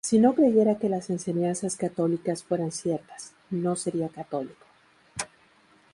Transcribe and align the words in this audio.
Si 0.03 0.17
no 0.17 0.33
creyera 0.33 0.79
que 0.79 0.89
las 0.89 1.11
enseñanzas 1.11 1.75
católicas 1.75 2.43
fueran 2.43 2.71
ciertas, 2.71 3.33
no 3.51 3.75
sería 3.75 4.09
católico. 4.09 4.65